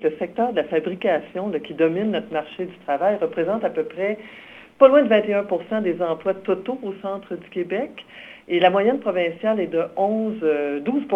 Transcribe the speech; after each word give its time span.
Le 0.00 0.14
secteur 0.18 0.52
de 0.52 0.56
la 0.56 0.64
fabrication 0.64 1.50
qui 1.58 1.74
domine 1.74 2.12
notre 2.12 2.32
marché 2.32 2.66
du 2.66 2.78
travail 2.86 3.16
représente 3.20 3.64
à 3.64 3.70
peu 3.70 3.82
près 3.82 4.16
pas 4.78 4.86
loin 4.86 5.02
de 5.02 5.08
21 5.08 5.80
des 5.80 6.00
emplois 6.00 6.34
totaux 6.34 6.78
au 6.84 6.94
centre 7.02 7.34
du 7.34 7.48
Québec. 7.48 7.90
Et 8.46 8.60
la 8.60 8.70
moyenne 8.70 9.00
provinciale 9.00 9.58
est 9.58 9.66
de 9.66 9.82
11-12 9.96 11.08